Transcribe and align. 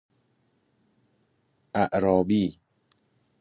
اعرابی 1.75 2.59